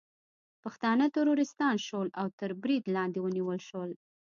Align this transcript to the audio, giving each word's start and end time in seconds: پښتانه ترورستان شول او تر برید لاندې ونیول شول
پښتانه 0.63 1.05
ترورستان 1.15 1.75
شول 1.87 2.07
او 2.19 2.27
تر 2.39 2.49
برید 2.61 2.83
لاندې 2.95 3.17
ونیول 3.21 3.59
شول 3.69 3.91